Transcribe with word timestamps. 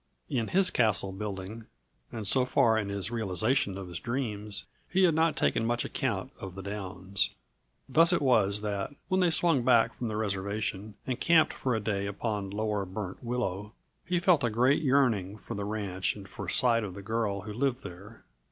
In 0.31 0.47
his 0.47 0.71
castle 0.71 1.11
building, 1.11 1.65
and 2.11 2.25
so 2.25 2.43
far 2.43 2.75
in 2.75 2.89
his 2.89 3.11
realization 3.11 3.77
of 3.77 3.87
his 3.87 3.99
dreams, 3.99 4.65
he 4.89 5.03
had 5.03 5.13
not 5.13 5.35
taken 5.35 5.63
much 5.63 5.85
account 5.85 6.31
of 6.39 6.55
the 6.55 6.63
downs. 6.63 7.35
Thus 7.87 8.11
it 8.11 8.19
was 8.19 8.61
that, 8.61 8.95
when 9.09 9.19
they 9.19 9.29
swung 9.29 9.61
back 9.61 9.93
from 9.93 10.07
the 10.07 10.15
reservation 10.15 10.95
and 11.05 11.19
camped 11.19 11.53
for 11.53 11.75
a 11.75 11.79
day 11.79 12.07
upon 12.07 12.49
lower 12.49 12.83
Burnt 12.83 13.23
Willow, 13.23 13.73
he 14.03 14.17
felt 14.19 14.43
a 14.43 14.49
great 14.49 14.81
yearning 14.81 15.37
for 15.37 15.53
the 15.53 15.65
ranch 15.65 16.15
and 16.15 16.27
for 16.27 16.49
sight 16.49 16.83
of 16.83 16.95
the 16.95 17.03
girl 17.03 17.41
who 17.41 17.53
lived 17.53 17.83
there. 17.83 18.23